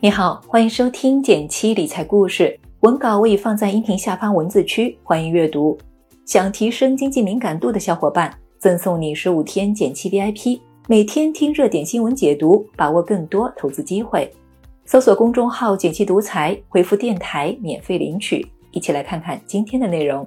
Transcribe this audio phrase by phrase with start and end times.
[0.00, 5.76] 你好，欢迎收听减七理财故事，文稿我已放在音频下方文字区，欢迎阅读。
[6.24, 14.32] 想提升经济敏感度的小伙伴，赠送你十五天减七 VIP，每天听热点新闻解读，把握更多投资机会。
[14.84, 18.46] 搜索公众号“减七独裁，回复“电台”免费领取。
[18.70, 20.24] 一起来看看今天的内容。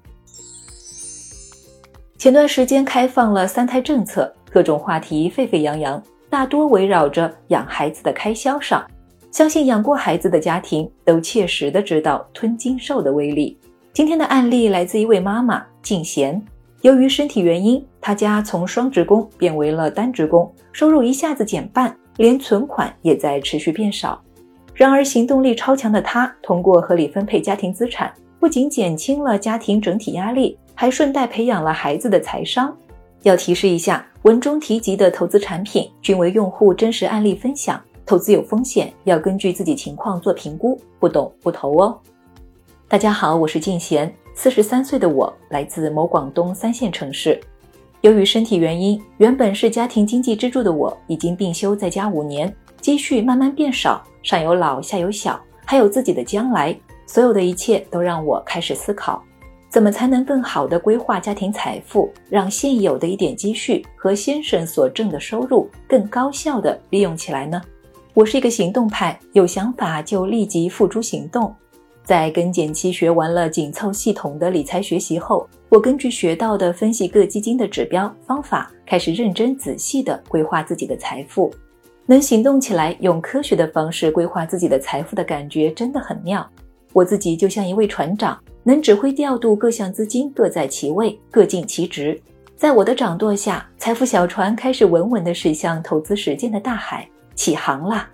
[2.17, 8.85] 前段时间开放了三胎政策，各种话题沸沸扬扬，大多围绕着养孩子的开销上。
[9.31, 13.57] 相信养过孩子的家庭都切实的知道吞金兽的威力。
[13.93, 16.39] 今天的案例来自一位妈妈静贤，
[16.81, 24.21] 由于身体原因，她家从双职工变为了单职工，收入一下子减半，连存款也在持续变少。
[24.73, 32.75] 然而行动力超强的她，通过合理分配家庭资产，不仅减轻了家庭整体压力，还顺带培养了孩子的财商。
[33.23, 37.81] 要提示一下，文中提及的投资产品均为用户真实案例分享。
[38.05, 41.97] 投资有风险，要根据自己情况做评估，不懂不投哦。
[42.87, 47.39] 大家好，我是静贤，四十三岁的我来自某广东三线城市。
[48.01, 59.23] 由于身体原因，原本是家庭经济支柱的我，已经病休在家五年，积蓄慢慢变少，上有老下有小，还有自己的将来，所有的一切都让我开始思考，
[59.69, 67.61] 怎么才能更好的规划家庭财富，让现有的一点积蓄和先生所挣的收入更高效的利用起来呢？
[68.13, 71.55] 我是一个行动派，有想法就立即付诸行动。
[72.03, 81.53] 在跟简七学完了紧凑系统的理财学习后，我根据学到的分析各基金的指标方法，开始认真仔细的规划自己的财富。
[82.05, 86.45] 能行动起来，用科学的方式规划自己的财富的感觉真的很妙。
[86.91, 92.21] 我自己就像一位船长，能指挥调度各项资金，各在其位，各尽其职。
[92.57, 97.07] 在我的掌舵下，财富小船开始稳稳地驶向投资实践的大海。
[97.41, 98.07] 起航啦！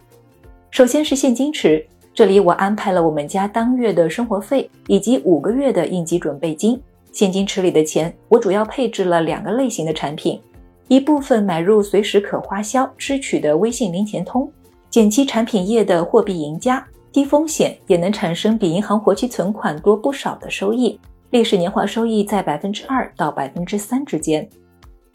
[0.72, 6.82] 首先是现金池，这里我安排了我们家当月的生活费以及五个月的应急准备金。
[7.12, 10.42] 现金池里的钱，我主要配置了两个类型的产品，
[10.88, 14.50] 一部分买入随时可花销支取的微信零钱通，
[14.90, 20.98] 减期产品页的货币赢家，低风险也能产生比银行活期存款多不少的收益，
[21.32, 24.48] 历史年化收益在百分之二到百分之三之间。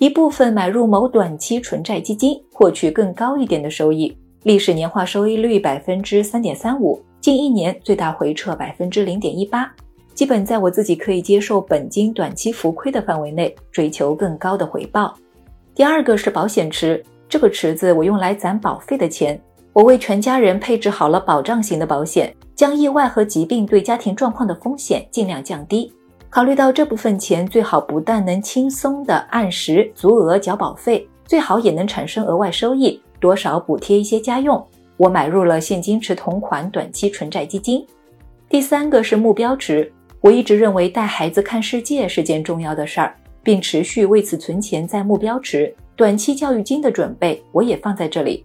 [0.02, 9.72] 一部分买入某短期纯债基金，获取更高一点的收益，历史年化收益率百分之三点三五，近一年最大回撤百分之零点一八，
[10.12, 15.14] 基本在我自己可以接受本金短期浮亏的范围内，追求更高的回报。
[15.72, 19.40] 第二个是保险池，这个池子我用来攒保费的钱，
[19.72, 25.92] 我为全家人配置好了保障型的保险，将意外和疾病对家庭状况的风险尽量降低。
[26.32, 34.66] 考虑到这部分钱最好不但能轻松的按时足额缴保费，最好也能产生额外收益，多少补贴一些家用。
[34.96, 37.86] 我买入了现金池同款短期纯债基金。
[38.48, 45.74] 第三个是目标池，我一直认为带孩子看世界是件重要的事儿，并持续为此存钱在目标池。
[45.94, 48.42] 短期教育金的准备我也放在这里。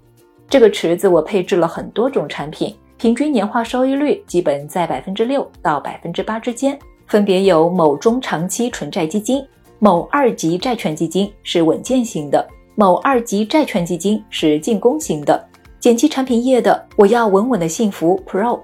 [0.50, 6.78] 这个池子我配置了很多种产品，平均年化收益率基本在百分之六到百分之八之间。
[7.08, 9.44] 分别有某中长期纯债基金、
[9.80, 12.46] 某二级债券基金是稳健型的，
[12.76, 15.44] 某二级债券基金是进攻型的。
[15.80, 18.60] 减期产品页的我要稳稳的幸福 Pro，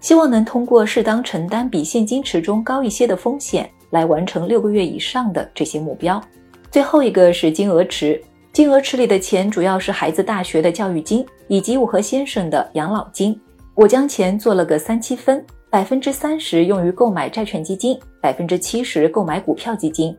[0.00, 6.22] 希望能通过适当承担比现金池中高一些的风险，来完成六个月以上的这些目标。
[6.70, 8.20] 最后一个是金额池，
[8.52, 13.40] 金额池里的钱主要是孩子大学的教育金以及我和先生的养老金，
[13.74, 15.42] 我将钱做了个三七分。
[15.76, 20.16] 百分之三十用于购买债券基金，百分之七十购买股票基金。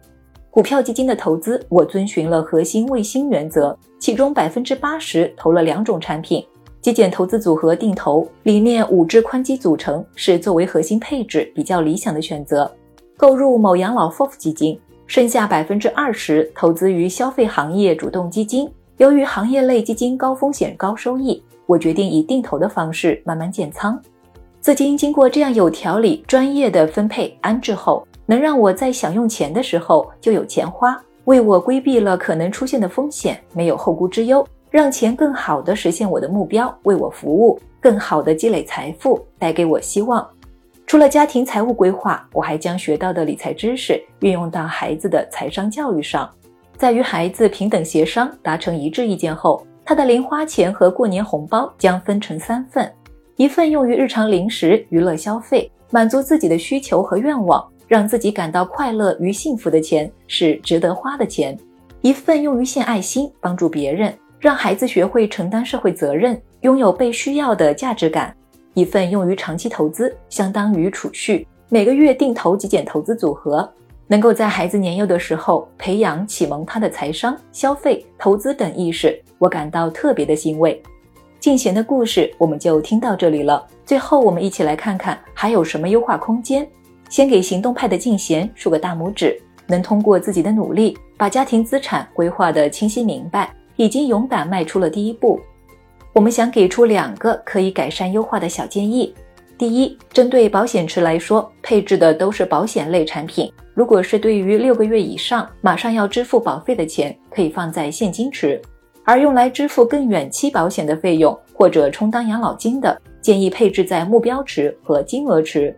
[0.52, 6.46] 股票基金的投资，我遵循了核心卫星原则，其中百分之八十投了两种产品，
[6.80, 12.72] 极简投资组合定投，里面五只宽基组成，是作为核心配置比较理想的选择。
[13.18, 18.70] 购入某养老 FOF 基金，剩下百分之二十投资于消费行业主动基金。
[18.98, 24.00] 由于行业类基金高风险高收益，我决定以定投的方式慢慢建仓。
[24.60, 40.28] 资金经过这样有条理、专业的分配安置后，能让我在想用钱的时候就有钱花，为我规避了可能出现的风险，没有后顾之忧，让钱更好的实现我的目标，为我服务，更好的积累财富，带给我希望。
[40.86, 46.30] 除了家庭财务规划，我还将学到的理财知识运用到孩子的财商教育上，
[46.78, 52.92] 在与孩子平等协商达成一致意见后，他的零花钱和过年红包将分成三份。
[53.38, 61.56] 一份用于日常零食、娱乐消费，满足自己的需求和愿望，让自己感到快乐与幸福的钱是值得花的钱；
[62.02, 68.34] 一份用于献爱心，帮助别人，让孩子学会承担社会责任，拥有被需要的价值感；
[68.74, 73.72] 一份用于长期投资，相当于储蓄，每个月定投极简投资组合，
[74.08, 80.82] 能够在孩子年幼的时候培养启蒙他的财商、消费、投资等意识，我感到特别的欣慰。
[81.40, 83.66] 进贤的故事我们就听到这里了。
[83.86, 86.68] 最后，我们一起来看看还有什么优化空间。
[87.10, 95.40] 先给行动派的进贤竖个大拇指，能通过自己的努力把家庭资产规划得清晰明白，已经勇敢迈出了第一步。
[96.14, 99.14] 我们想给出两个可以改善优化的小建议。
[99.58, 103.52] 第一，针对保险池来说，配置的都是保险类产品。
[103.74, 108.62] 如果是对于六个月以上马上要支付保费的钱，可以放在现金池。
[109.08, 115.74] 而用来支付更远期保险的费用或者充当养老金的，建议配置在目标池和金额池。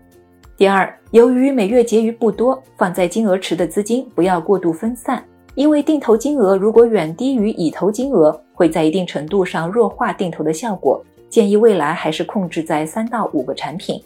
[0.58, 5.24] 第二，由于每月结余不多，放在金额池的资金不要过度分散，
[5.54, 11.00] 因为定投金额如果远低于已投金额，会在一定程度上弱化定投的效果。
[11.30, 14.04] 建议未来还是控制在三到五个产品。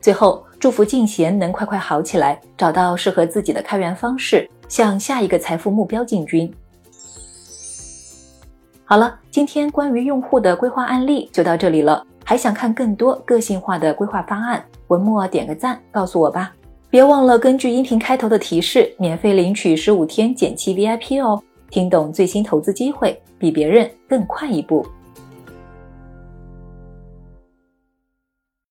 [0.00, 6.48] 最后，祝福静贤能快快好起来，找到适合自己的开源方式，向下一个财富目标进军。
[8.86, 12.04] 好了，今天关于用户的规划案例就到这里了。
[12.22, 14.62] 还想看更多个性化的规划方案？
[14.88, 16.52] 文末点个赞，告诉我吧。
[16.90, 21.42] 别忘了根据音频开头的提示，免费领取十五天减七 VIP 哦。
[21.70, 24.86] 听懂最新投资机会，比别人更快一步。